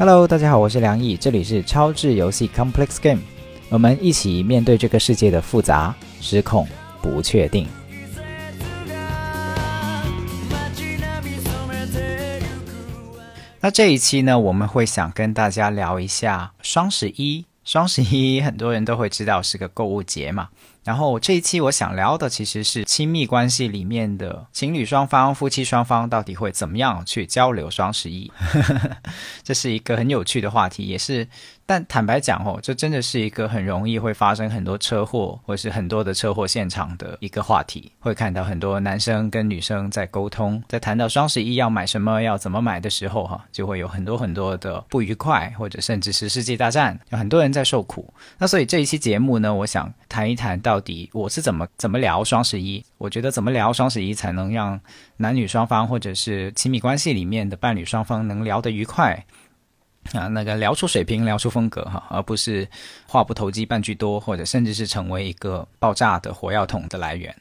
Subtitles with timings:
[0.00, 3.20] Hello，大家好，我是梁毅，这里是超智游戏 Complex Game，
[3.68, 6.66] 我们一起面对这个世界的复杂、失控、
[7.02, 7.68] 不确定。
[13.60, 17.44] 那这一期呢，我们会想跟大家聊一下双十一。
[17.62, 20.48] 双十一很多人都会知道是个购物节嘛。
[20.82, 28.32] 然后这一期我想聊的其实是亲密关系里面的情侣双方、夫妻双方到底会怎么样去交流双十一，
[29.44, 31.28] 这是一个很有趣的话题，也是。
[31.70, 37.92] 但坦白讲哦，这真的是一个很容易会发生很多车祸，或是很多的车祸现场的一个话题。
[38.00, 48.12] 会看到很多男生跟女生在沟通，在谈到双十一要买什么、要怎么买的时候，哈，就会有很多很多的不愉快，或者甚至是世纪大战，有很多人在受苦。
[48.36, 52.84] 那所以这一期节目呢，我想谈一谈到底我是怎么怎么聊双十一。
[52.98, 54.80] 我觉得怎么聊双十一才能让
[55.18, 59.24] 男女双方，或者是亲密关系里面的伴侣双方能聊得愉快。
[60.12, 62.66] 啊，那个聊出水平，聊出风格哈，而不是
[63.06, 67.32] 话不投机半句多，或者甚至是成为一个爆炸的火药桶的来源。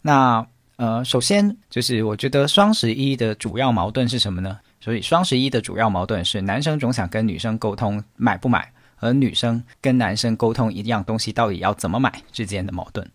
[0.00, 4.58] 那呃，首先就是我觉得双十一的主要矛盾是什么呢？
[4.80, 13.10] 所以双十一的主要矛盾是男生总想跟女生沟通买不买，而女生跟男生沟通一样东西到底要怎么买之间的矛盾。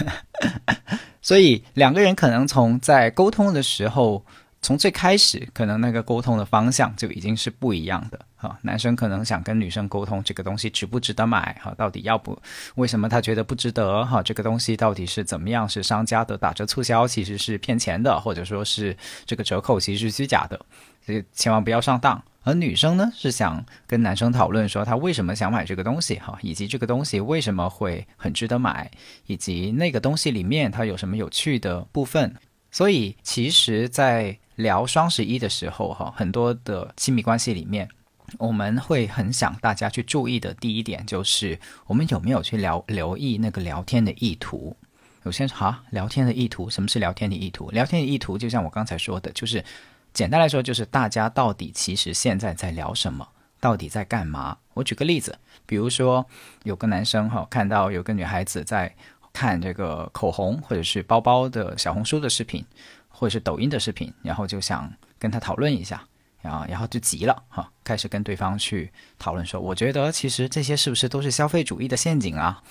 [1.20, 4.24] 所以两个人可能从在沟通的时候。
[4.62, 8.58] 从最开始，可能那个沟通的方向就已经是不一样的哈。
[8.62, 12.36] 男生可能想跟女生沟通这个东西值不值得买哈，到底要不？
[12.74, 14.20] 为什么他觉得不值得哈？
[14.20, 15.68] 这个东西到底是怎么样？
[15.68, 20.58] 是商家的打折促销其实是骗钱的，或者说是这个折扣其实是虚假的，
[21.04, 22.20] 所以千万不要上当。
[22.42, 28.90] 而女生呢，是想跟男生讨论说他为什么想买这个东西哈，以及这个东西为什么会很值得买，
[29.26, 32.34] 以及那个东西里面它有什么有趣的部分。
[32.70, 37.88] 所以其实，在聊双十一的时候，哈，很多的亲密关系里面，
[38.38, 44.76] 我们会很想大家去注意的第一点就是，我们有没有去聊留意那个聊天的意图？
[45.24, 47.70] 有些说哈，聊天的意图，什么是聊天的意图？
[47.70, 49.64] 聊天的意图就像我刚才说的，就是
[50.12, 53.28] 简单来说，就是大家到底其实现在在聊什么，
[53.60, 54.56] 到底在干嘛？
[54.72, 56.24] 我举个例子，比如说
[56.62, 58.94] 有个男生哈，看到有个女孩子在
[59.32, 62.64] 看这个口红或者是包包的小红书的视频。
[63.18, 66.04] 或者是抖音的视频，然后就想跟他讨论一下，
[66.42, 72.62] 然后然后就急了哈，开始跟对方去讨论说，我觉得其实这些是不是都是消费主义的陷阱啊？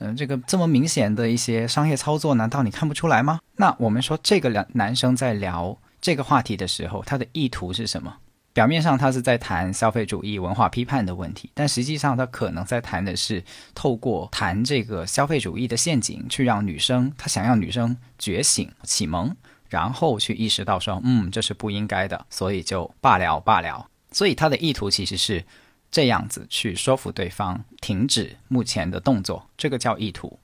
[0.00, 3.40] 嗯，这个这么明显的一些商业操作，难道你看不出来吗？
[3.56, 8.14] 那我们说这个两男生在聊这个话题的时候，他的意图是什么？
[8.52, 13.42] 表面上他是在谈消费主义文化批判的问题，但实际上他可能在谈的是
[13.74, 19.34] 透过谈这个消费主义的陷阱，去让女生他想让女生觉醒启蒙。
[19.74, 23.88] 然后去意识到说，嗯，这是不应该的，所以就罢了罢了。
[24.12, 25.44] 所以他的意图其实是
[25.90, 30.38] 这样子去说服对方停止目前的动作，这个叫意图。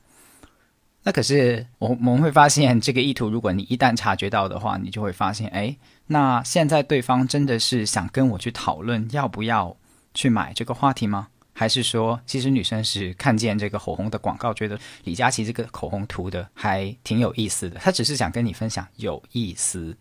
[1.05, 5.77] 那可是我我们会发现，这个意图，如果你一旦察觉到的话，你就会发现，哎，
[6.09, 9.77] 那现在对方真的是想跟我去讨论要不要
[10.13, 11.29] 去买这个话题吗？
[11.61, 17.79] 还是说，其实女生是看见这个口红的广告，觉得李佳琦这个口红涂的还挺有意思的。
[17.79, 19.95] 她只是想跟你分享有意思，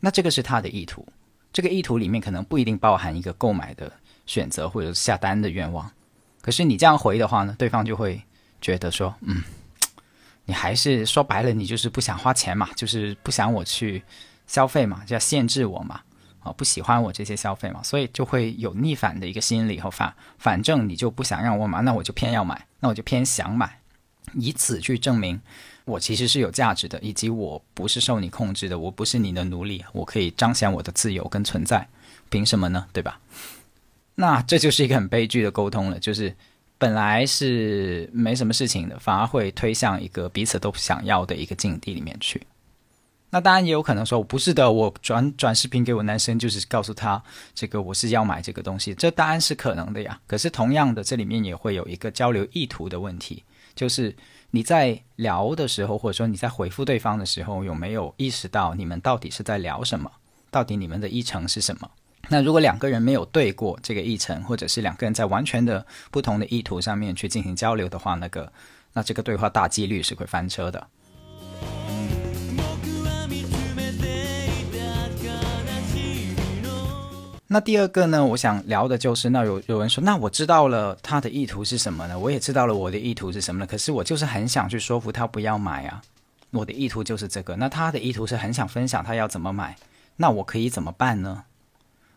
[0.00, 1.08] 那这个是她的意图。
[1.50, 3.90] 这个意图里面可能不一定包含一个购买的
[4.26, 5.90] 选择或者下单的愿望。
[6.42, 8.22] 可是你这样回的话呢，对方就会
[8.60, 9.42] 觉得说，嗯，
[10.44, 14.02] 你还是说白了，你就是不想花钱嘛，就是不想我去
[14.46, 16.02] 消费嘛，就要限制我嘛。
[16.46, 23.80] 啊，不喜欢我这些消费嘛，所以就会有逆反的一个心理和反，反正你就不想让我买，那我就偏要买，那我就偏想买，
[24.34, 25.40] 以此去证明
[25.84, 31.88] 我其实是有价值的，以及我不是受你控制的，我不是你的奴隶，我可以彰显我的自由跟存在，
[32.28, 32.86] 凭什么呢？
[32.92, 33.20] 对吧？
[34.14, 36.34] 那这就是一个很悲剧的沟通了，就是
[36.78, 42.40] 本来是没什么事情的，反而会推向一个彼此都不想要的一个境地里面去。
[43.30, 47.22] 那当然也有可能说，不是的，我转转视频给我男生，就是告诉他
[47.54, 50.18] 这个我是要买这个东西，这当然是可能的呀。
[50.26, 53.42] 可是同样的，这里面也会有一个交流意图的问题，
[53.74, 54.14] 就是
[54.52, 60.10] 你在聊的时候，或者说你在回复对方的时候，有没有意识到你们到底是在聊什么？
[60.50, 61.90] 到底你们的议程是什么？
[62.28, 68.50] 那如果两个人没有对过这个议程，或者是两个人在完全的不同的意图上面去进行交流的话，那个
[68.94, 70.86] 那这个对话大几率是会翻车的。
[77.56, 78.22] 那第二个呢？
[78.22, 82.18] 我想聊的就是，那有有人说，那我知道了他的意图是什么呢？
[82.18, 83.66] 我也知道了我的意图是什么呢？
[83.66, 86.02] 可是我就是很想去说服他不要买啊。
[86.50, 87.56] 我的意图就是这个。
[87.56, 89.74] 那他的意图是很想分享他要怎么买，
[90.16, 91.44] 那我可以怎么办呢？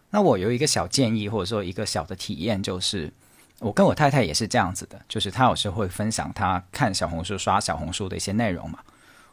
[0.09, 3.09] 那我有一个小建议，或者说一个小的体验，就是
[3.59, 8.79] 我跟我太太也是这样子的，就是她有时会分享她看小红书、刷小红书的一些内容嘛。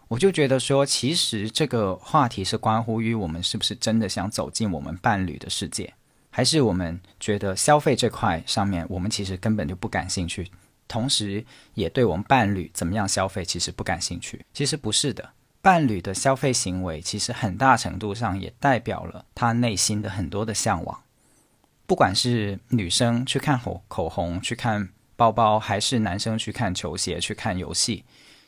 [0.08, 5.92] 我就觉得说，其实这个话题是关乎于我们是不是真的想走进我们伴侣的世界，
[6.30, 10.48] 还是我们觉得消费这块上面我们其实根本就不感兴趣，
[10.86, 11.44] 同时
[11.74, 14.44] 也对我们伴侣怎么样消费其实不感兴趣。
[14.54, 15.30] 其实不是的，
[15.60, 21.02] 伴侣的消费行为其实很大程度上也代表了他内心的很多的向往，
[21.84, 28.04] 不管是女生去看口口红、去看包包，还是男生去看球鞋、去看游戏。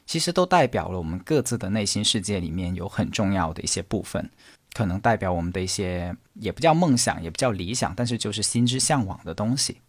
[0.08, 4.30] 其实都代表了我们各自的内心世界里面有很重要的一些部分，
[4.72, 9.82] 可能代表我们的一些也不叫梦想，也不叫理想，但是就是心之向往的东西。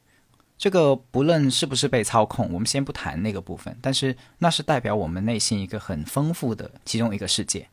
[0.57, 7.69] 这个不论是不是被操控，我们先不谈那个部分，但是那是代表我们内心一个很丰富的其中一个世界。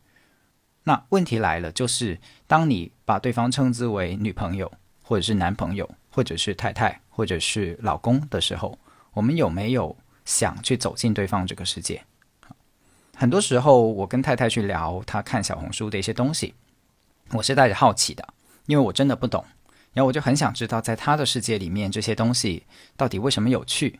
[0.85, 2.17] 那问题来了，就是
[2.47, 4.71] 当你把对方称之为女朋友，
[5.03, 8.79] 或者是男朋友，或者是太太，或者是老公的时候，
[9.15, 12.01] 我们有没有想去走进对方这个世界？
[13.19, 16.53] 很多时候，我跟太太去聊她看小红书的一些东西，
[17.33, 18.29] 我是带着好奇的，
[18.67, 19.43] 因为我真的不懂，
[19.95, 22.65] 然后我就很想知道，在她的世界里面，这些东西
[22.95, 23.99] 到底为什么有趣？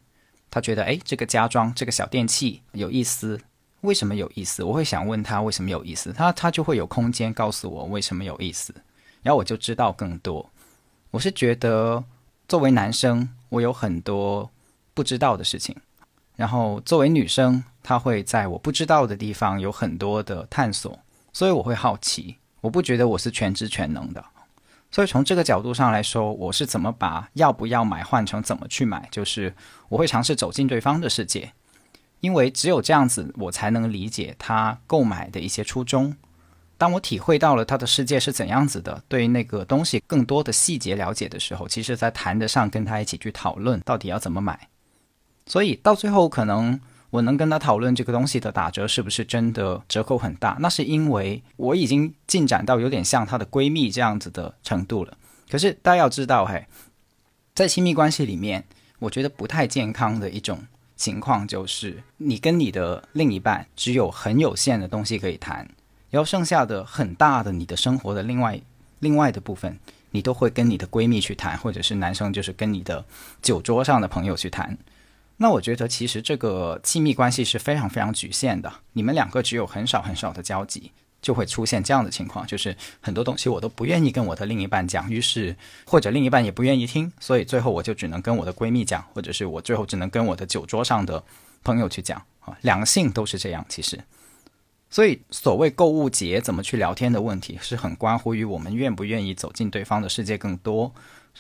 [0.51, 3.41] 她觉得，哎，这个家装、这个小电器有意思，
[3.81, 4.63] 为什么有意思？
[4.63, 8.75] 我会想问她为什么有意思，她她就会有空间告诉我为什么有意思，
[9.23, 10.51] 然后我就知道更多。
[11.11, 12.05] 我是觉得，
[12.47, 14.51] 作为男生，我有很多
[14.93, 15.75] 不知道的事情。
[16.37, 20.99] 然后，作为女生，她会在我不知道的地方有很多的探索，
[21.33, 22.37] 所以我会好奇。
[22.61, 24.25] 我不觉得我是全知全能的，
[24.91, 29.55] 所以从这个角度上来说，我是怎么把要不要买换成怎么去买，就是
[29.89, 31.53] 我会尝试走进对方的世界，
[32.21, 36.17] 因为只有这样子，我才能理解他购买的一些初衷。
[36.77, 44.69] 当我体会到了他的世界是怎样子的，对那个东西更多的细节了解的时候，其实在谈得上跟他一起去讨论到底要怎么买。
[45.47, 46.79] 所以到最后，可能
[47.11, 55.17] 我能跟他讨论这个东西的打折是不是真的折扣很大，那是因为我已经进展到有点像她的闺蜜这样子的程度了。
[55.49, 56.67] 可是大家要知道，嘿，
[57.55, 58.65] 在亲密关系里面，
[58.99, 60.59] 我觉得不太健康的一种
[60.97, 65.69] 情况就是，你跟你的另一半只有很有限的东西可以谈，
[66.11, 68.61] 然后剩下的很大的你的生活的另外
[68.99, 69.79] 另外的部分，
[70.11, 73.05] 你都会跟你的闺蜜去谈，或者是男生就是跟你的
[73.41, 74.77] 酒桌上的朋友去谈。
[75.39, 78.73] 那我觉得，其实这个亲密关系是非常非常局限的。
[78.95, 80.91] 你们两个只有很少很少的交集，
[81.21, 85.55] 就会出现这样的情况，就是很多东西我都不愿意跟我的另一半讲，于是
[85.85, 91.23] 或者另一半也不愿意听，所以最后我就只能跟我的闺蜜讲，或者是我最后只能跟我的酒桌上的
[91.63, 92.57] 朋友去讲啊。
[92.63, 94.03] 两性都是这样，其实，
[94.89, 100.91] 所以所谓购物节怎么去聊天的问题，是很关乎于我们愿不愿意走进对方的世界更多，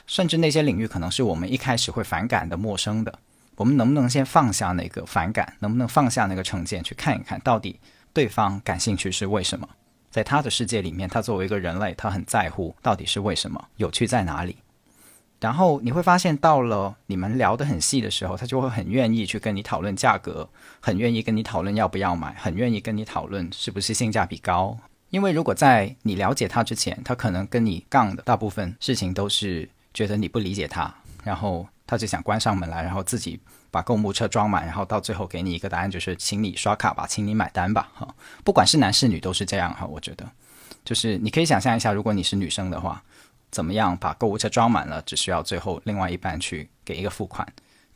[0.06, 3.18] 甚至那些领域可能是我们一开始会反感的、陌生的。
[3.56, 7.80] 我们能不能先放下那个反感，能不能放下那个成见，去看一看到底
[8.12, 9.68] 对方感兴趣是为什么？
[10.10, 14.56] 在他的世界里面，他作为一个人类，他很在乎到底是为什么，有趣在哪里？
[15.40, 20.48] 然后你会发现，到了你们聊得很细的时候，他就会很愿意去跟你讨论价格，
[20.80, 24.78] 很愿意跟你讨论要不要买，很愿意跟你讨论是不是性价比高。
[25.10, 30.94] 因为如果在你了解他之前，他可能跟你杠的大部分事情都是觉得你不理解他，
[31.24, 31.66] 然后。
[31.86, 33.38] 他就想关上门来，然后自己
[33.70, 38.12] 把购物车装满，然后到最后给你一个答案，就是请你刷卡吧，请你买单吧，哈，
[38.42, 39.86] 不管是男是女都是这样哈。
[39.86, 40.28] 我觉得，
[40.84, 43.02] 就是你可以想象一下，如果你是女生的话，
[43.50, 47.46] 怎么样把购物车装满了，只需要最后另外一半去给一个付款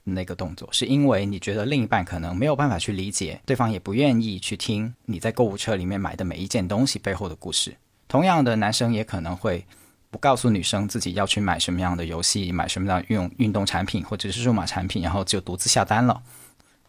[0.04, 7.76] 那个动作，是因为你觉得另一半可能没有办法去理解，对方也不愿意去听你在购物车里面买的每一件东西背后的故事。
[8.06, 9.66] 同样的，男生也可能会。
[10.10, 16.22] 不告诉女生自己要去买什么样的游戏，买什么样的用运动产品或者是数码产品，然后就独自下单了。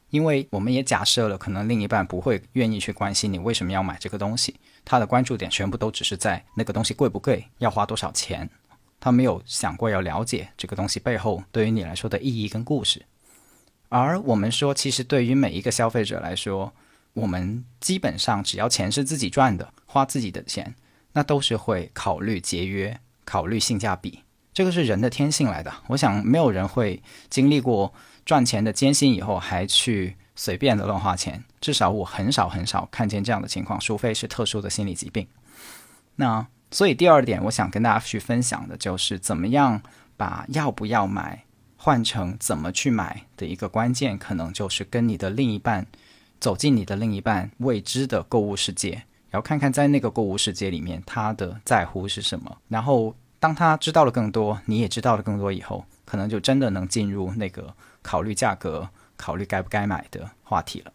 [0.10, 8.50] 因为我们也假设了，可能另一半不会愿意去关心你为什么要买这个东西，他的关注点全部都只是在那个东西贵不贵，要花多少钱，
[9.00, 13.06] 他没有想过要了解这个东西背后对于你来说的意义跟故事。
[13.88, 16.74] 而我们说，其实对于每一个消费者来说，
[17.14, 20.76] 我们基本上只要钱是自己赚的，花自己的钱，
[21.14, 23.00] 那都是会考虑节约。
[23.26, 24.24] 考虑性价比，
[24.54, 25.74] 这个是人的天性来的。
[25.88, 27.94] 我想没有人会经历过
[28.26, 35.28] 赚钱的艰辛以后还去随便的乱花钱，至少我很少很少看见这样的情况，除非是特殊的心理疾病。
[36.16, 39.82] 那所以第二点，我想跟大家去分享的就是怎么样
[40.18, 41.44] 把要不要买
[41.78, 45.86] 换成怎么去买的一个关键，可能就是跟你的另一半
[46.40, 49.04] 走进你的另一半未知的购物世界。
[49.32, 60.92] 然后看看在那个购物世界里面，他的在乎是什么，然后当他知道了更多，你也知道了更多以后，可能就真的能进入那个考虑价格、考虑该不该买的话题了。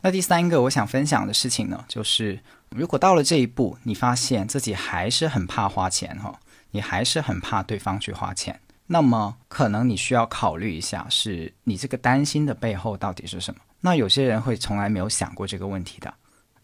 [0.00, 2.40] 那第三个我想分享的事情呢，就是
[2.70, 6.40] 如果到了这一步，你发现自己还是很怕花钱哈，
[6.70, 13.60] 你还是很怕对方去花钱，那么可能你需要考虑一下，是你这个担心的背后到底是什么？
[13.80, 16.12] 那有些人会从来没有想过这个问题的。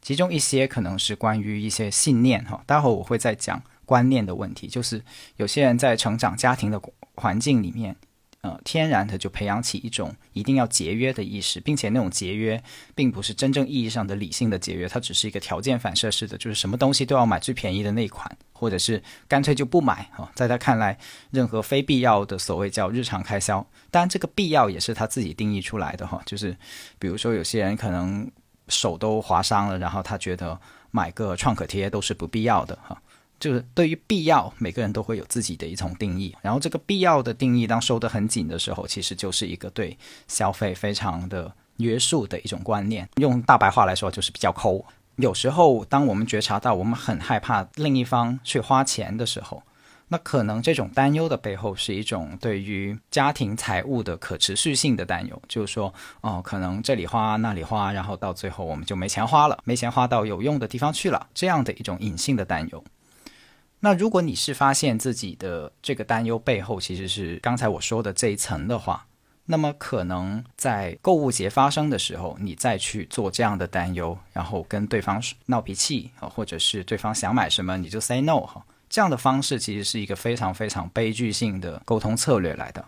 [0.01, 4.67] 其中一些可能是关于一些信念哈，待会我会再讲观念的问题。
[4.67, 5.03] 就是
[5.37, 6.81] 有些人在成长家庭的
[7.15, 7.95] 环境里面，
[8.43, 12.63] 呃，天然的就培养起一种一定要节约的意识，并且那种节约
[12.95, 20.31] 并不是真正意义上的理性的节约，它只是一个条件反射式的，就是什么东西都要买最便宜的那款，或者是干脆就不买哈。
[20.35, 20.99] 在他看来，
[21.31, 26.21] 任何非必要的所谓叫日常开销，当然这个必要也是他自己定义出来的哈。
[26.27, 26.57] 就是
[26.99, 28.31] 比如说有些人可能。
[28.69, 30.59] 手都划伤了，然后他觉得
[30.93, 32.97] 买个创可贴都是不必要的哈。
[33.43, 36.33] 就是对于必要，每个人都会有自己的一种定义。
[36.41, 43.09] 然后这个必要的定义，当收得很紧的时候，其实就是一个对消费非常的约束的一种观念。
[43.17, 44.85] 用大白话来说，就是比较抠。
[45.17, 49.61] 有时候，当我们觉察到我们很害怕另一方去花钱的时候，
[50.07, 62.85] 那可能这种担忧的背后是一种对于家庭财务的可持续性的担忧，就是说，哦，可能这里花那里花，然后到最后我们就没钱花了，没钱花到有用的地方去了，这样的一种隐性的担忧。
[63.85, 69.05] 那如果你是发现自己的这个担忧背后其实是刚才我说的这一层的话，
[69.47, 78.65] 那么可能在购物节发生的时候，你再去做这样的担忧，然后跟对方闹脾气啊，或者是对方想买什么你就 say no 哈。
[78.89, 82.85] 这样的方式其实是一个非常非常悲剧性的沟通策略来的。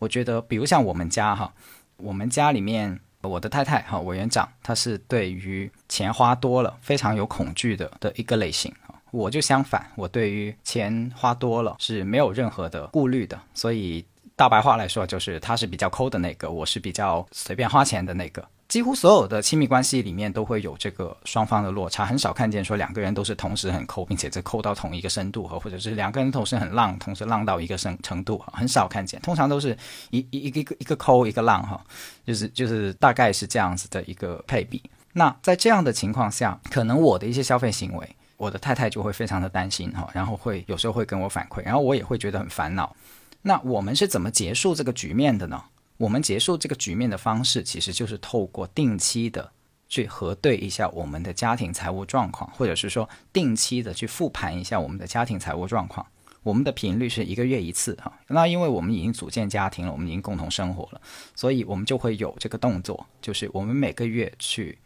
[0.00, 1.54] 我觉得，比如像我们家哈，
[1.96, 8.74] 我们家里面我的太太哈，委员长，她是对于钱花多了非常有恐惧的的一个类型
[9.10, 13.38] 我就相反，我对于钱花多了是没有任何的顾虑的。
[13.54, 14.04] 所以
[14.36, 18.46] 大白话来说，就是他是比较抠的那个，我是比较随便花钱的那个。
[18.68, 29.18] 几乎所有的亲密关系里面都会有这个双方的落差，很少看见说两个人都是同时很抠，并且这抠到同一个深度和，或者是两个人同时很浪，同时浪到一个程程度，很少看见。
[29.22, 29.74] 通常都是
[30.10, 31.82] 一一一个一个抠一个浪哈，
[32.26, 34.82] 就是就是大概是这样子的一个配比。
[35.14, 42.96] 那在这样的情况下，可能我的一些消费行为，我的太太就会非常的担心哈，然后会有时候会跟我反馈，然后我也会觉得很烦恼。
[43.42, 45.62] 那我们是怎么结束这个局面的呢？
[45.98, 49.50] 我们结束这个局面的方式，其实就是透过定期的
[49.88, 56.06] 去核对一下我们的家庭财务状况，或者是说定期的去复盘一下我们的家庭财务状况。
[56.44, 58.12] 我们的频率是一个月一次哈。
[58.28, 61.00] 那因为我们已经组建家庭了，我们已经共同生活了，
[61.34, 64.78] 所以我们就会有这个动作，就是我们每个月去，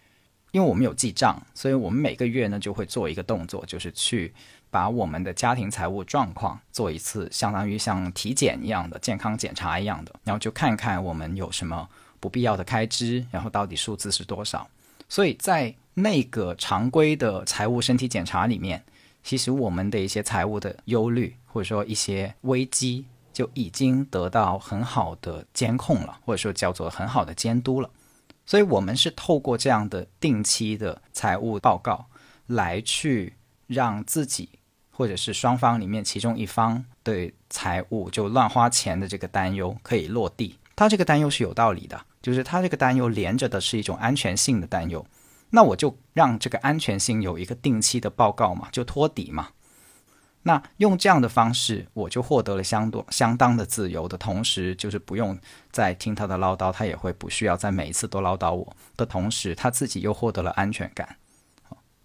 [0.52, 4.32] 因为我们有记账，所以我们每个月呢就会做一个动作，就是去。
[4.72, 11.86] 把我们的家庭财务状况做一次，相当于像体检一样的健康检查一样的，然后就看看我们有什么
[12.18, 14.66] 不必要的开支，然后到底数字是多少。
[15.10, 18.82] 所以在那个常规的财务身体检查里面，
[19.22, 27.90] 其实我们的一些财务的忧虑或者说一些危机就已经得到很好的监控了，或者说叫做很好的监督了。
[28.52, 32.04] 所以我们是透过这样的定期的财务报告
[32.48, 33.32] 来去
[33.66, 34.50] 让自己。
[34.94, 45.04] 或者是双方里面其中一方对财务就乱花钱的这个担忧可以落地，他这个担忧是有道理的，就是他这个担忧连着的是一种安全性的担忧，
[45.48, 49.48] 那我就让这个安全性有一个定期的报告嘛，就托底嘛。
[50.44, 55.38] 那用这样的方式，我就获得了相多相当的自由的同时，就是不用
[55.70, 61.16] 再听他的唠叨，他也会不需要在每一次都唠叨我的同时，他自己又获得了安全感。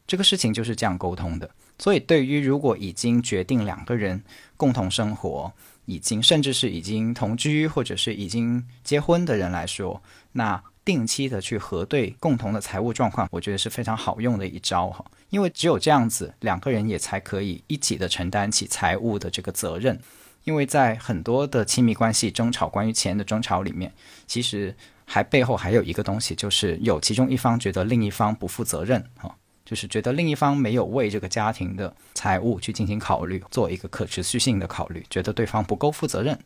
[0.06, 1.50] 这个事情就是这样沟通的。
[1.80, 4.24] 所以，对于如果已经决定两个人
[4.56, 5.52] 共同生活，
[5.86, 10.02] 已经甚至是已经同居或者是已经结婚的人来说，
[10.32, 15.04] 那定期的去核对共同的财务状况，我觉得是非常好用的一招哈。
[15.30, 20.00] 因为只有这样子，两个人也才可以一起的承担起财务的这个责任。
[20.44, 23.92] 因为在很多的亲密关系争吵关于钱的争吵里面，
[24.26, 24.74] 其实
[25.06, 29.36] 还背后还有一个东西，就是有其中一方觉得另一方不负责任哈。
[29.66, 36.40] 就是觉得另一方没有为这个家庭的财务去进行考虑，做一个可持续性的考虑，觉得对方不够负责任。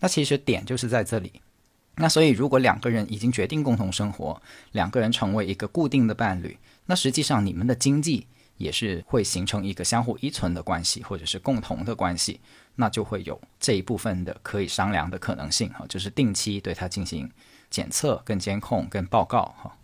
[0.00, 1.40] 那其实点就是在这里。
[1.94, 8.26] 那所以，如果两个人已经决定共同生活，两个人成为一个固定的伴侣，那实际上你们的经济
[8.56, 12.40] 也是会形成一个相互依存的关系，或者是共同的关系，
[12.76, 17.30] 那就会有这一部分的可以商量的可能性哈，就是定期对它进行
[17.68, 19.76] 检测、跟监控、跟报告哈。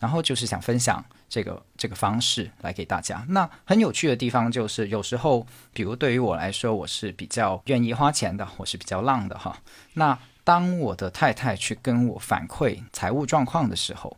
[0.00, 3.24] 然后就是想分享这个这个方式来给大家。
[3.28, 9.56] 那很有趣的地方就是，有时候，比如对于我来说，我是比较愿意花钱的，我是比较浪的哈。
[9.94, 14.14] 那当我的太太去跟我反馈财务状况的时候，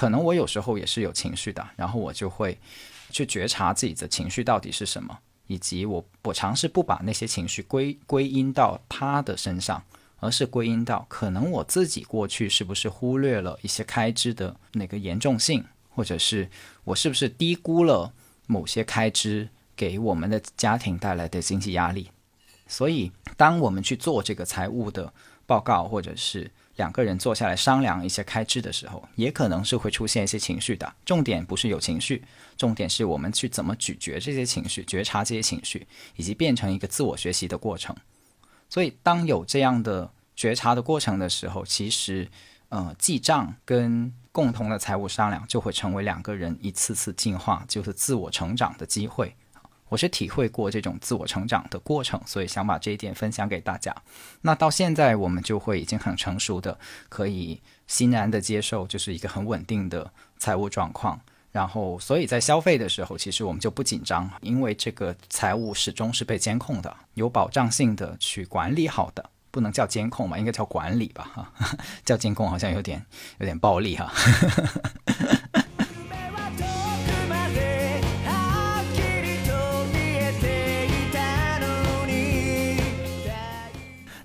[0.00, 2.58] 可能我有时候也是有情绪的，然后我就会
[3.10, 9.82] 去觉察自己的情绪到底是什么，以及我我尝试不把那些情绪归归因到他的身上。
[10.22, 16.46] 而是归因到可能我自己过去是不是忽略了一些开支的那个严重性，或者是
[16.84, 18.12] 我是不是低估了
[18.46, 22.10] 某些开支给我们的家庭带来的经济压力？
[22.66, 25.10] 所以，当我们去做这个财务的
[25.46, 30.90] 报告，或者是两个人坐下来商量一些开支的时候，也可能是会出现一些情绪的。
[31.04, 32.24] 重点不是有情绪，
[32.56, 37.94] 重点是我们去怎么咀嚼这些情绪，觉察这些情绪，以及变成一个自我学习的过程。
[38.70, 42.26] 所以，当有这样的觉察的过程的时候，其实，
[42.70, 49.36] 呃，记账跟共同的财务商量就会成为两个人一次次进化，就是自我成长的机会。
[49.90, 53.94] 我是体会过这种自我成长的过程，所以想把这一点分享给大家。
[54.40, 56.78] 那到现在，我们就会已经很成熟的，
[57.08, 61.20] 可以欣然的接受，就是一个很稳定的财务状况。
[61.52, 71.52] 然后，所以在消费的时候，其实我们就不紧张，因为这个财务始终是被监控的，有保障性的去管理好的，不能叫监控嘛，应该叫管理吧，哈，
[72.04, 73.04] 叫监控好像有点
[73.38, 74.12] 有点暴力哈。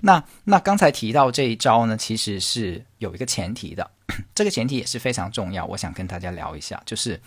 [0.06, 3.90] 那那刚才提到这一招呢，其实是有一个前提的。
[4.32, 7.20] 这个前提也是非常重要，我想跟大家聊一下，就是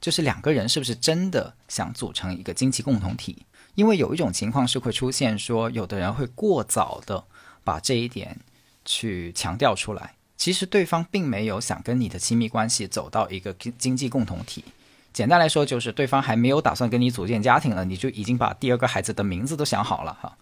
[0.00, 3.46] 就是两个人是不是真的想组成一个经济共同体？
[3.76, 7.22] 因为有一种情况是会出现，说有的人会过早的
[7.62, 8.36] 把这一点
[8.84, 14.64] 去强调出来，其实对方并没有想跟你的亲密关系走到一个经经济共同体。
[15.12, 20.36] 简单来说，就是对方还没有打算跟你组建家庭了，你就已经把第二个孩子的名字都想好了哈。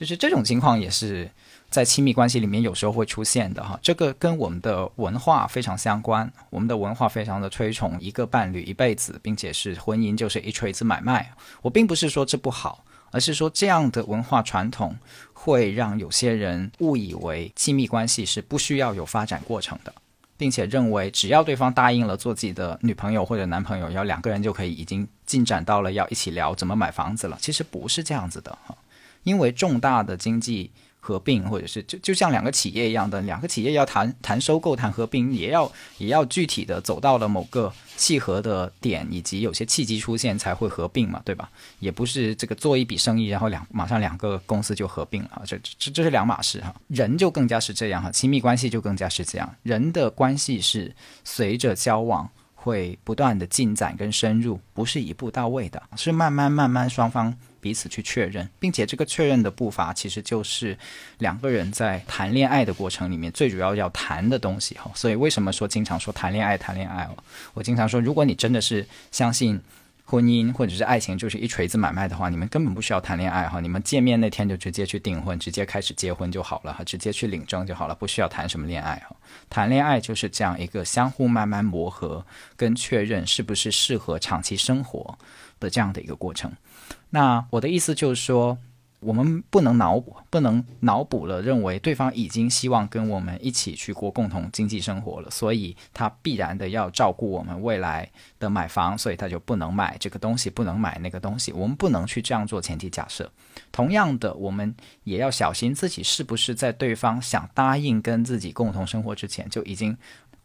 [0.00, 1.30] 就是这种情况也是。
[1.70, 6.28] 在亲密关系里面，有时候会出现的哈，这个跟我们的文化非常相关。
[6.50, 11.32] 我们的文化非常的推崇一个伴侣一辈子，并且是婚姻就是一锤子买卖。
[11.62, 14.96] 我并不是说这不好，而是说这样的文化传统
[15.32, 19.94] 会让有些人误以为亲密关系是不需要有发展过程的，
[20.36, 27.38] 并且认为只要对方答应了做自己的女朋友或者男朋友，要两个人就可以已经进展到了要一起聊怎么买房子了。
[27.40, 28.76] 其实不是这样子的哈，
[29.22, 30.70] 因为重大的经济。
[31.02, 41.50] 合并或者是就就像两个企业一样的，两个企业要谈谈收购、谈合并，也要也要具体的走到了某个契合的点，以及有些契机出现才会合并嘛，对吧？
[41.78, 46.72] 也不是这个做一笔生意，然后两马上两个公司就合并了，这这这是两码事哈。
[46.88, 57.34] 人就更加是这样哈，亲密关系就更加是这样，人的关系是随着交往会不断的进展跟深入，不是一步到位的，是慢慢慢慢双方。
[57.60, 60.76] 彼此去确认，并且这个确认的步伐其实就是
[61.18, 64.90] 两个人在谈恋爱的过程里面最主要要谈的东西哈。
[64.94, 67.16] 所以为什么说经常说谈恋爱谈恋爱哦？
[67.54, 69.60] 我经常说，如果你真的是相信
[70.04, 73.60] 婚姻或者是爱情就是一锤子买卖的话，你们根本不需要谈恋爱哈。
[73.60, 79.14] 你们见面那天就直接去订婚，直接开始结婚就好了哈，直接去领证就好了，不需要谈什么恋爱哈。
[79.48, 85.16] 谈恋爱就是这样一个相互慢慢磨合跟确认是不是适合长期生活
[85.60, 86.52] 的这样的一个过程。
[87.10, 88.56] 那我的意思就是说，
[89.00, 101.50] 我们不能脑补，不能脑补了，认为对方已经希望跟我们一起去过共同经济生活了，所以他必然的要照顾我们未来的买房，所以他就不能买这个东西，不能买那个东西。
[101.52, 103.30] 我们不能去这样做前提假设。
[103.72, 104.74] 同样的，我们
[105.04, 109.96] 也要小心自己是不是在对方想答应跟自己共同生活之前就已经。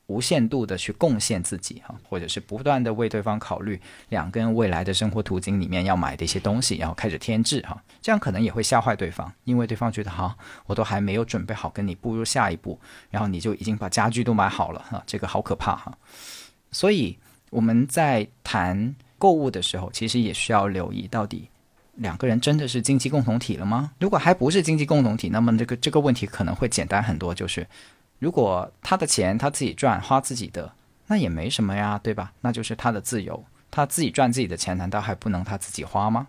[0.07, 10.37] 无限度的去贡献自己哈，或者是不断的为对方考虑两个人未来的生活途径里面要买的一些东西，然后开始添置哈，这样可能也会吓坏对方，因为对方觉得哈，
[10.67, 15.97] 我都还没有准备好跟你步入下一步，然后你就已经把家具都买好了哈，这个好可怕哈。
[16.71, 17.17] 所以
[17.49, 21.49] 我们在谈购物的时候，其实也需要留意到底
[21.95, 23.93] 两个人真的是经济共同体了吗？
[23.99, 27.65] 如果还不是经济共同体，那么这个这个问题可能会简单很多，就是。
[28.19, 30.71] 如果他的钱他自己赚，花自己的，
[31.08, 32.32] 那也没什么呀，对吧？
[32.41, 36.28] 那就是他的自由，他自己赚自己的钱，难道还不能他自己花吗？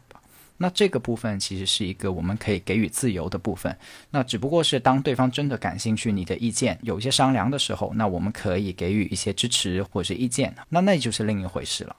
[0.59, 3.77] 那这个部分其实是一个我们可以给予自由的部分。
[4.11, 11.95] 那只不过是当对方真的感兴趣你的意见，有一些商量的时候，那我们可以给予一些支持或者意见，那那就是另一回事了。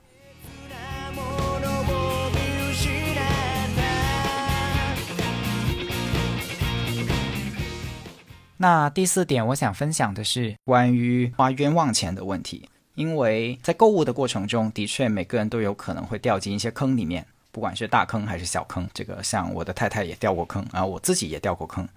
[8.58, 12.67] 那第四点，我想分享的是关于花冤枉钱的问题。
[12.96, 18.89] 因为在购物的过程中，的确每个人都有可能会掉进一些坑里面，不管是大坑还是小坑。
[18.91, 21.88] 这个像我的太太也掉过坑啊，我自己也掉过坑。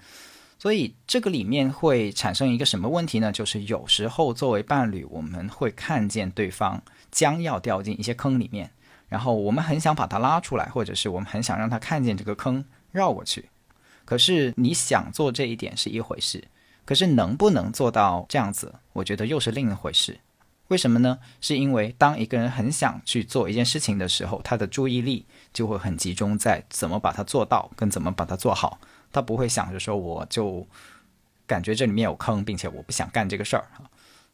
[0.59, 3.33] 所以这个里面会产生一个什么问题呢？
[3.33, 8.71] 就是有时候作为伴侣，我们会看见对方将要掉进一些坑里面，
[9.09, 13.49] 然后我们很想把他拉出来，或者是我们很想让他看见这个坑绕过去。
[14.11, 16.43] 可是你想做这一点是一回事，
[16.85, 20.19] 可是能不能做到这样子，我觉得又是另一回事。
[20.67, 21.21] 为什么呢？
[21.41, 28.81] 是因为当一个人很想去做一件事情的时候，他的注意力就会很集中在怎么把它做到，跟怎么把它做好。
[29.13, 30.67] 他不会想着说，我就
[31.47, 33.65] 感觉这里面有坑，并且我不想干这个事儿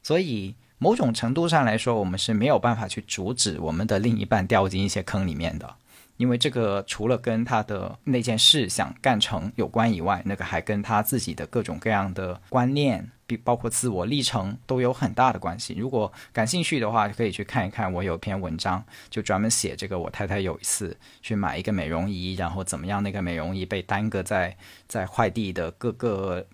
[0.02, 5.76] 所以某种程度上来说，我们是没有办法去阻止我们的另一半掉进一些坑里面的。
[6.16, 15.74] 因为这个除了跟他的那件事想干成有关以外，那个还跟他自己的各种各样的观念，比包括自我历程都有很大的关系。
[15.78, 19.98] 如果感兴趣的话，可以去看一看，我有一篇文章就专门写这个。
[19.98, 26.46] 我太太有一次去买一个美容仪，然后怎么样，那个美容仪被耽搁在在快递的各个。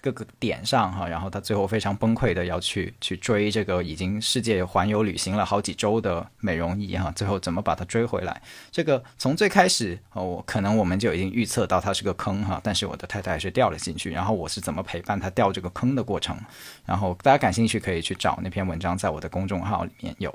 [0.00, 8.40] 各个点上哈，然后他最后非常崩溃的要去去追这个已经世界环游旅行了好几周的美容仪哈，最后怎么把它追回来？
[8.70, 16.36] 这个从最开始哦，我可能我们就已经预测到它是个坑哈，但是我的太太还是掉了进去，然后我是怎么陪伴她掉这个坑的过程？
[16.86, 20.34] 然后大家感兴趣可以去找那篇文章，在我的公众号里面有。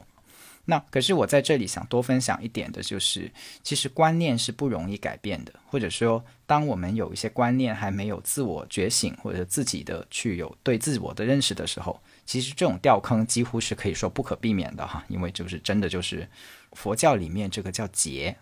[0.68, 16.28] 那可是我在这里想多分享一点的，就是其实观念是不容易改变的，或者说，当我们有一些观念还没有自我觉醒，或者自己的去有对自我的认识的时候，其实这种掉坑几乎是可以说不可避免的哈，因为就是真的就是
[16.72, 18.36] 佛教里面这个叫劫，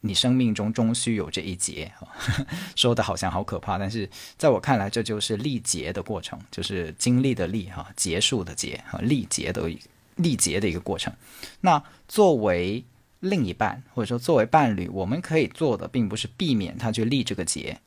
[0.00, 1.92] 你生命中终须有这一劫，
[2.74, 9.70] 说的好像好可怕，但是在我看来，这就是历劫的过程，就是经历的历哈，结束的结哈，历劫的。
[10.18, 11.12] 历劫的一个过程。
[11.62, 12.84] 那作为
[13.20, 17.80] 另一半，或者说作为伴侣，我们可以做的，并不是避免他去历这个劫，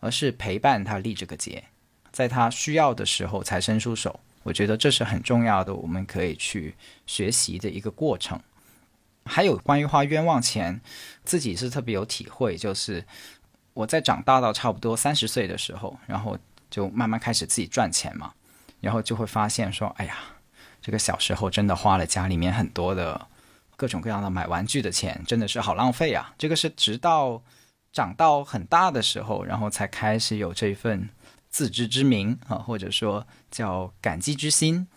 [0.00, 1.62] 而是陪伴他历这个劫，
[2.10, 4.18] 在他需要的时候才伸出手。
[4.42, 6.74] 我觉得这是很重要的，我们可以去
[7.06, 8.40] 学习的一个过程。
[9.24, 10.80] 还有关于花冤枉钱，
[11.22, 13.04] 自己是特别有体会，就是
[13.72, 16.36] 我在长大到差不多三十岁的时候，然后
[16.68, 18.32] 就慢慢开始自己赚钱嘛，
[18.80, 20.18] 然后就会发现说，哎呀。
[20.82, 23.28] 这个小时候真的花了家里面很多的
[23.76, 26.34] 各种各样的买玩具的钱，真的是好浪费啊！
[26.36, 27.40] 这个是直到
[27.92, 31.08] 长到很大的时候，然后才开始有这份
[31.48, 34.88] 自知之明啊，或者说叫感激之心。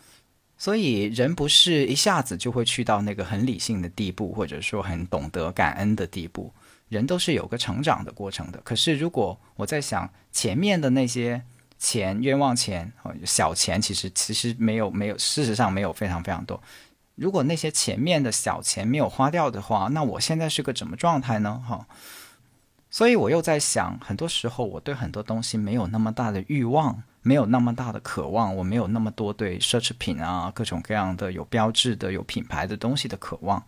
[0.58, 6.52] 所以人不是一下子就会去到那个很理性的地步，或者说很懂得感恩的地步。
[6.90, 8.60] 人都是有个成长的过程的。
[8.64, 11.44] 可是如果我在想前面的那些。
[11.86, 12.92] 钱冤枉钱，
[13.24, 16.60] 小钱其实其实没有没有，事实上没有非常非常多。
[17.14, 21.62] 如果那些前面的小钱没有花掉的话，那我现在是个什么状态呢？
[21.64, 21.86] 哈，
[22.90, 33.64] 所以我又在想，很多时候我对很多东西没有那么大的欲望，没有那么大的渴望，我没有那么多对奢侈品啊各种各样的有标志的、有品牌的东西的渴望。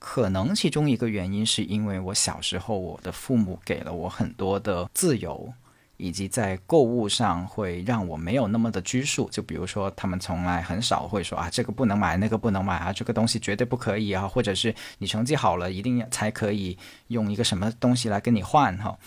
[0.00, 5.54] 可能其中一个原因是因为我小时候我的父母给了我很多的自由。
[6.02, 18.98] 以及在购物上会让我没有那么的拘束，就比如说他们从来很少会说啊这个不能买，那个不能买啊，这个东西绝对不可以啊，或者是你成绩好了一定才可以用一个什么东西来跟你换哈，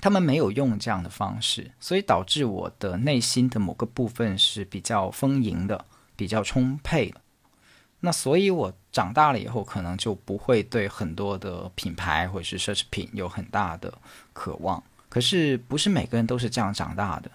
[0.00, 5.84] 他们没有用这样的方式，所以导致我的内心的某个部分是比较丰盈的，
[6.16, 7.20] 比较充沛的。
[8.00, 13.92] 那所以我长大了以后可能就不会对很多的品牌或者是奢侈品有很大的
[14.32, 14.82] 渴望。
[15.16, 17.30] 可是不是每个人都是这样长大的，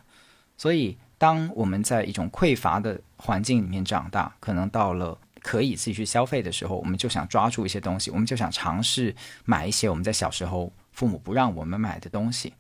[0.56, 9.16] 所以当我们在一种匮乏的环境里面长大，可能到了可以自己去消费的时候，我们就想抓住一些东西，我们就想尝试
[9.46, 12.54] 买一些我们在小时候父母不让我们买的东西，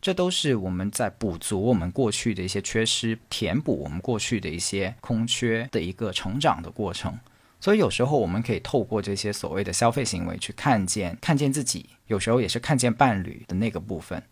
[0.00, 7.18] 这都是我们在补足我们过去的一些缺失，填补我们过去的一些空缺的一个成长的过程。
[7.58, 14.22] 所以有时候我们可以透过这些所谓的消费行为去看见看见自己，有时候也是看见伴侣的那个部分。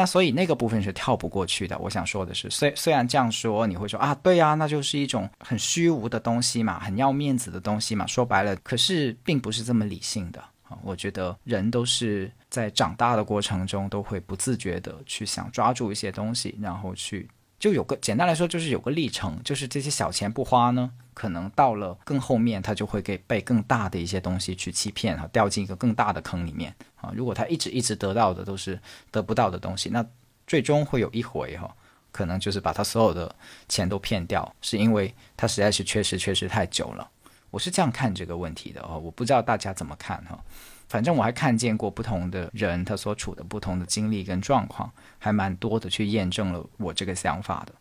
[0.00, 1.78] 那所以那个部分是跳不过去的。
[1.78, 8.06] 我想说的是，虽虽然这样说，你会说啊，对呀，那就是一种很虚无的东西嘛，很要面子的东西嘛。
[8.06, 10.78] 说白了，可是并不是这么理性的啊。
[10.82, 17.28] 我觉得人都是在长大的过程中，都会不自觉的去想抓住一些东西，然后去。
[17.60, 27.12] 就有个简单来说，就是有个历程，就是这些小钱不花呢，可能到了更后面，他就会给被更大的一些东西去欺骗哈，掉进一个更大的坑里面啊。
[27.14, 30.04] 如果他一直一直得到的都是得不到的东西，那
[30.46, 31.70] 最终会有一回哈，
[32.10, 33.32] 可能就是把他所有的
[33.68, 37.08] 钱都骗掉，是因为他实在是缺失缺失太久了。
[37.50, 40.42] 我是这样看这个问题的哦，我不知道大家怎么看哈。
[40.90, 47.72] 反正我还看见过不同的人，他所处的不同的经历跟状况，还蛮多的去验证了我这个想法的。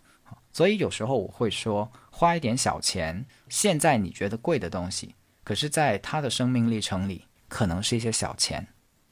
[0.54, 8.68] 所以有时候我会说，花一点小钱，现在你觉得贵的东西，可是在他的生命历程里，可能是一些小钱。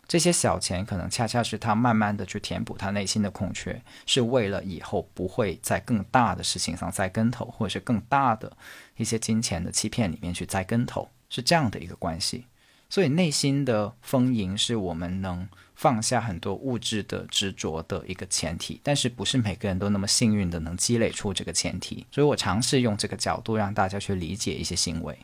[0.08, 8.56] 这些小钱可能恰恰是他慢慢的去填补他内心的空缺，是为了以后不会在更大的事情上栽跟头，或者是更大的
[8.96, 12.46] 一些金钱的欺骗里面去栽跟头，是这样的一个关系。
[12.90, 22.06] 所以内心的丰盈是我们能放下很多物质的执着的一个前提，但是不是每个人都那么幸运的能积累出这个前提。
[22.12, 25.18] 所以我尝试用这个角度让大家去理解一些行为。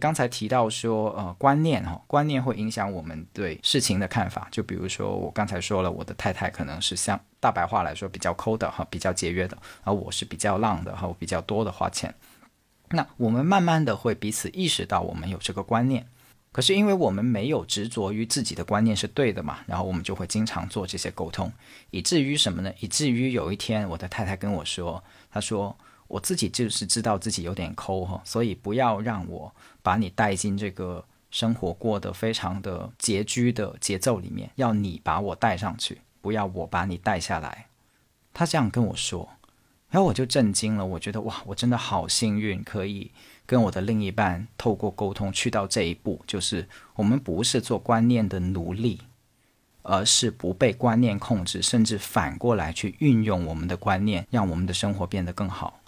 [0.00, 4.48] 刚才提到说，呃，观念哈，观念会影响我们对事情的看法。
[4.50, 12.12] 就比如说，我刚才说了，我的太太可能是像大白话来说比较抠的哈，比较节约的，而我是比较浪的哈，我比较多的花钱。
[12.88, 16.04] 那我们慢慢的会彼此意识到我们有这个观念，
[16.50, 21.52] 可是因为我们没有执着于自己的观念是对的嘛，然后我们就会经常做这些沟通，
[21.90, 22.72] 以至于什么呢？
[22.80, 25.76] 以至于有一天我的太太跟我说，她说。
[26.10, 37.66] 我自己就是知道自己有点抠哈，所以不要让我把你带进这个生活过得非常的拮据的节奏里面，要你把我带上去，不要我把你带下来。
[38.32, 39.28] 他这样跟我说，
[39.88, 43.10] 然后我就震惊了，我觉得哇，我真的好幸运，可以
[43.44, 49.00] 跟我的另一半透过沟通去到这一步，就是我们不是做观念的奴隶，
[49.82, 55.79] 而是不被观念控制，甚至反过来去运用我们的观念，让我们的生活变得更好。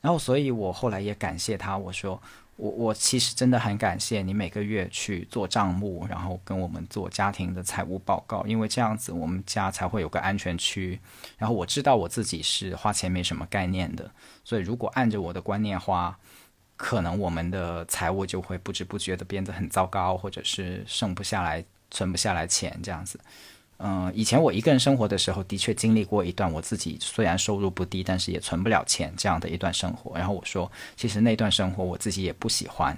[0.00, 1.76] 然后，所以我后来也感谢他。
[1.76, 2.20] 我说，
[2.56, 10.98] 我我其实真的很感谢你每个月去做账目，然后跟我们做家庭的财务报告，因为这样子我们家才会有个安全区。
[11.36, 14.10] 然后我知道我自己是花钱没什么概念的，
[14.44, 16.16] 所以如果按着我的观念花，
[16.76, 23.20] 可能我们的财务就会不知不觉的变得很糟糕，或者是剩不下来、存不下来钱这样子。
[23.82, 30.16] 嗯，以前我一个人生活的时候，的确经历过一段我自己虽然收入不低，但是也存不了钱这样的一段生活。
[30.18, 32.94] 然后我说，其实那段生活我自己也不喜欢。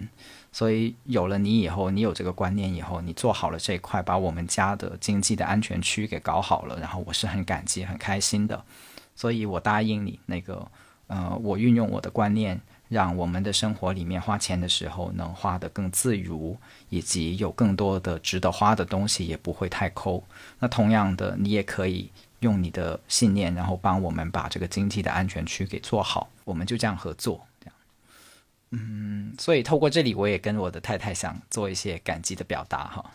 [0.50, 8.64] 所以有了你以后，你有这个观念以后，你做好了这一块，把我们家的经济的安全区给搞好了，然后我是很感激、很开心的。
[9.14, 10.66] 所以我答应你，那个，
[11.06, 12.60] 呃，我运用我的观念。
[12.92, 16.54] 让我们的生活里面花钱的时候能花得更自如，
[16.90, 20.22] 以及有更多的值得花的东西，也不会太抠。
[20.58, 26.28] 那同样的，你也可以用你的信念，然后帮我们把这个经济的安全区给做好。
[26.44, 27.74] 我们就这样合作，这样。
[28.72, 33.10] 嗯，所以透过这里，我也跟我的太太想做一些感激的表达哈，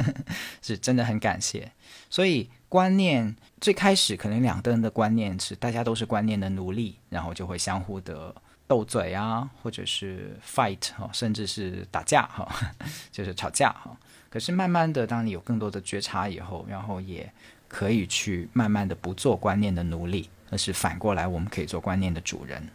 [0.62, 1.70] 是真的很感谢。
[2.08, 8.34] 所以观念最开始可能两个人的观念是大家都是观念的奴隶，然后就会相互的。
[8.68, 12.46] 斗嘴啊，或者是 fight 哈，甚至是打架哈，
[13.10, 13.96] 就是吵架哈。
[14.30, 17.32] 可是慢慢的，当你有更多的觉察以后，然后也
[17.66, 22.68] 可以去慢慢的不做观念的奴隶，而是反过来，我们可以做观念的主人。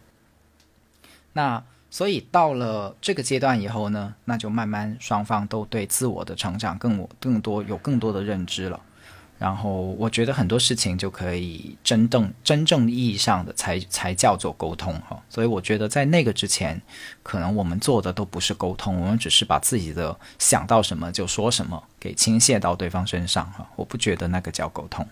[1.33, 8.81] 那所以到了这个阶段以后呢，那就慢慢双方都对自我的成长更更多有更多的认知了。
[9.39, 16.81] 然后我觉得很多事情就可以真正真正意义上的才才叫做沟通哈，所以我觉得在那个之前，
[17.21, 25.05] 可能我们做的都不是沟通，我们只是把自己的想到什么就说什么给倾泻到对方身上哈，我不觉得那个叫沟通。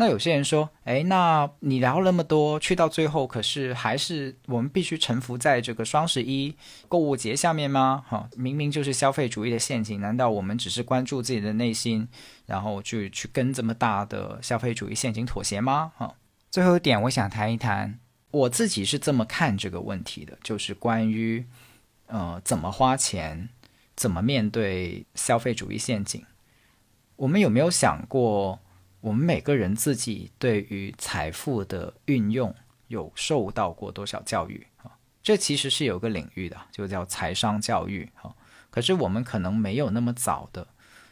[0.00, 6.56] 那有些人说，哎，那你聊那么多，去到最后，可是还是我们必须臣服在这个双十一
[6.88, 8.02] 购物节下面吗？
[8.08, 12.08] 哈，明明就是消费主义的陷阱，难道我们只是关注自己的内心，
[12.46, 15.92] 然后就去跟这么大的消费主义陷阱妥协吗？
[15.98, 16.14] 哈，
[16.50, 17.98] 最后一点，我想谈一谈
[18.30, 21.44] 我自己是这么看这个问题的，就是关于
[22.06, 23.50] 呃怎么花钱，
[23.94, 26.24] 怎么面对消费主义陷阱，
[27.16, 28.58] 我们有没有想过？
[29.00, 32.54] 我们每个人自己对于财富的运用
[32.88, 34.90] 有受到过多少教育啊？
[35.22, 38.34] 这其实是有个领域的，就叫财商教育哈。
[38.70, 40.66] 可是我们可能没有那么早的。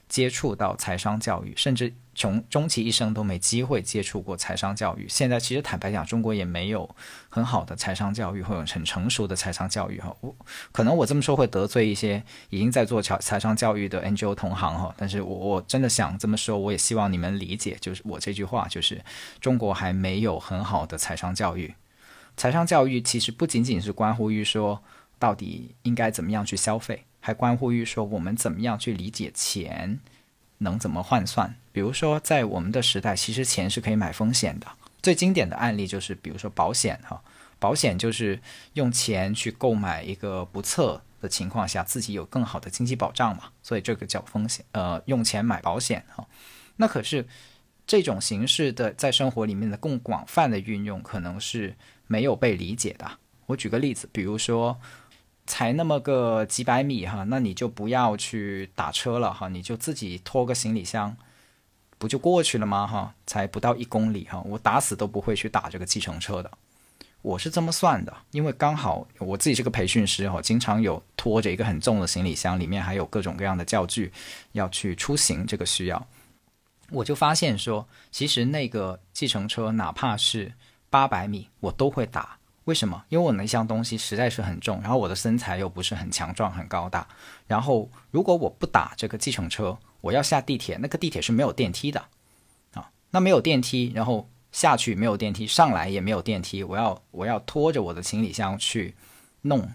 [0.09, 5.07] 接触到财商教育，甚至穷终其一生都没机会接触过财商教育。
[5.09, 6.93] 现在其实坦白讲，中国也没有
[7.29, 10.13] 很好的财商教育，或者很成熟的财商教育哈。
[10.21, 10.35] 我
[10.73, 19.01] 可能我这么说会得罪一些已经在做财财商教育的 NGO 同行哈，但是我我真的想这么说，我也希望你们理解，就是我这句话就是
[19.41, 21.73] 中国还没有很好的财商教育
[22.37, 24.83] 财商教育其实不仅仅是关乎于说
[25.21, 30.01] 到底应该怎么样去消费，还关乎于说我们怎么样去理解钱
[30.59, 31.55] 能怎么换算。
[31.79, 34.67] 比如说，在我们的时代，其实钱是可以买风险的。
[35.01, 37.23] 最经典的案例就是，比如说保险哈，
[37.61, 46.27] 保险就是用钱去购买一个不测的情况下自己有更好的经济保障嘛，所以这个叫风险，呃，用钱买保险哈。
[46.79, 47.25] 那可是
[47.87, 51.77] 这种形式的在生活里面的更广泛的运用，可能是
[52.09, 53.09] 没有被理解的。
[53.47, 54.77] 我举个例子，比如说
[55.47, 61.17] 才那么个几百米哈，那你就不要去打车了哈，你就自己拖个行李箱，
[61.99, 63.13] 不就过去了吗哈？
[63.27, 66.51] 才不到一公里哈，我打死都不会去打这个计程车的。
[67.21, 74.13] 我是这么算的，因为刚好我自己是个培训师哈，经常有拖着一个很重的行李箱，里面还有各种各样的教具
[74.53, 76.07] 要去出行，这个需要，
[76.91, 80.53] 我就发现说，其实那个计程车哪怕是
[80.89, 82.39] 八百米，我都会打。
[82.65, 83.03] 为什么？
[83.09, 87.07] 因为我那箱东西实在是很重，然后我的身材又不是很强壮、很高大，
[87.47, 92.05] 然后如果我不打这个计程车，我要下地铁，那个地铁是没有电梯的
[92.75, 94.29] 啊，那没有电梯，然后。
[94.51, 98.95] 下去没有电梯，上来也没有电梯，我要我要拖着我的行李箱去
[99.43, 99.71] 弄，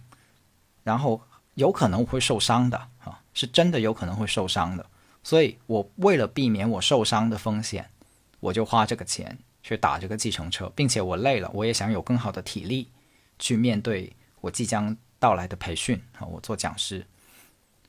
[0.83, 1.21] 然后
[1.53, 4.83] 有可能会受伤的啊，是真的有可能会受伤的，
[5.21, 7.87] 所以我为了避免我受伤的风险，
[8.39, 12.89] 我就花这个钱去打这个计程车，并且我累了，我也想有更好的体力
[13.37, 17.05] 去面对我即将到来的培训啊，我做讲师。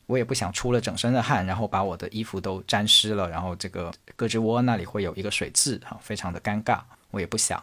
[0.07, 6.81] 我也不想出了整身的汗，然后把我的衣服都沾湿了，然后这个胳肢窝那里会有一个水渍，哈，非常的尴尬。
[7.11, 7.62] 我也不想，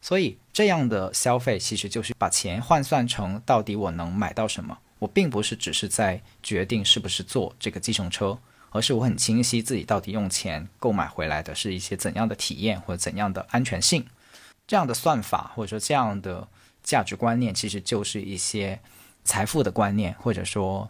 [0.00, 4.78] 所以这样的消费其实就是把钱换算成到底我能买到什么。
[5.00, 8.38] 我并不是只是在决定是不是坐这个计程车，
[8.70, 14.06] 而是我很清晰自己到底用钱购买回来的是一些怎样的体验或者怎样的安全性。
[14.66, 16.48] 这样的算法或者说这样的
[16.82, 18.80] 价值观念，其实就是一些
[19.24, 20.88] 财富的观念，或者说。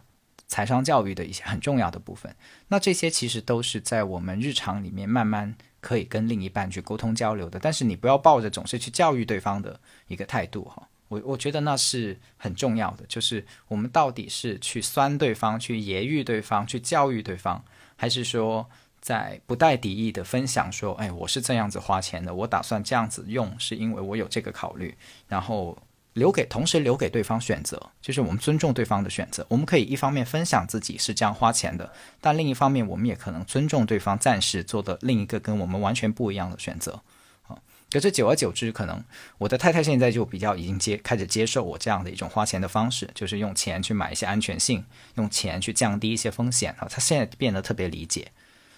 [0.53, 2.35] 财商教育的一些很重要的部分，
[2.67, 7.57] 那这些其实都是在我们日常里面慢慢可以跟另一半去沟通交流的。
[7.59, 13.03] 但是你不要抱着总是去教育对方的一个态度哈，我我觉得那是很重要的。
[13.07, 18.69] 就是我们到底是去酸对方、去揶揄对方、去教育对方，还是说
[19.01, 24.95] 在不带敌意的分享说，哎，我是这样子花钱的，我打算这样子用，是因为我有这个考虑，
[25.27, 25.75] 然后。
[26.13, 29.45] 留给同时留给对方选择，就是我们尊重对方的选择。
[29.49, 37.01] 我们可以一方面分享自己是这样花钱的，但另一方面我们也可能尊重对方暂时做的另一个跟我们完全不一样的选择。
[37.47, 37.57] 啊，
[37.91, 39.03] 可是久而久之，可能
[39.39, 46.87] 我的太太现在就比较已经接开始接受我这样的一种花钱的方式，就是用钱去买一些安全性，用钱去降低一些风险啊。
[46.87, 48.31] 她现在变得特别理解，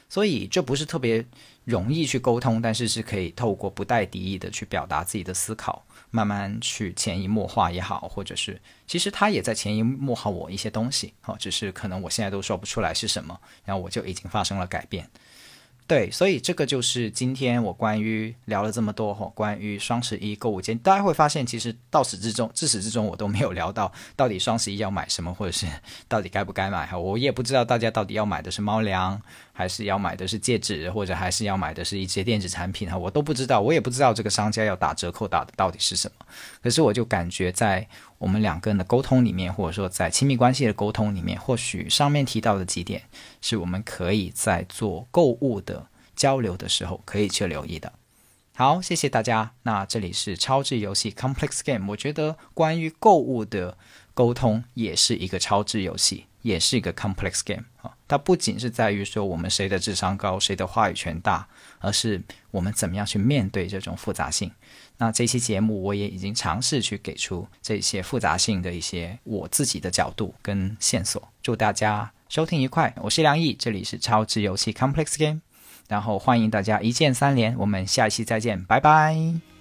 [0.07, 1.25] 所以这不是特别
[1.65, 5.85] 容易去沟通，但是是可以透过不带敌意的去表达自己的思考。
[6.15, 15.10] 慢慢去潜移默化也好，或者是其实他也在潜移默化我一些东西，哦，只是可能我现在都说不出来是什么，然后我就已经发生了改变。
[15.88, 25.67] 对，所以这个就是今天我关于聊了这么多哈，关于双十一购物节，大家会发现其实到始至终，自始至终我都没有聊到到底双十一要买什么，或者是
[26.08, 29.21] 到底该不该买哈，我也不知道大家到底要买的是猫粮，
[29.55, 36.25] 还是要买的是戒指，或者还是要买的是一些电子产品哈，我都不知道，我也不知道这个商家要打折扣打的到底是什么，
[36.61, 37.87] 可是我就感觉在。
[38.17, 43.03] 我们两个人的沟通里面，或者说在亲密关系的沟通里面，或许上面提到的几点，
[43.41, 47.91] 是我们可以在做购物的交流的时候可以去留意的。
[48.55, 49.51] 好，谢谢大家。
[49.63, 53.77] 那这里是超智游戏 Complex Game，我觉得关于购物的
[54.13, 57.91] 沟通也是一个超智游戏，也是一个 Complex Game 啊。
[58.08, 61.47] 它不仅是在于说我们谁的智商高，谁的话语权大，
[61.79, 64.51] 而是我们怎么样去面对这种复杂性。
[64.97, 71.28] 那这期节目我也已经尝试去给出这些复杂性的一些我自己的角度跟线索。
[71.41, 75.41] 祝大家收听愉快，我是梁毅，这里是超值游戏 Complex Game，
[75.89, 79.55] 然后欢迎大家一键三连，我们下期再见，拜拜。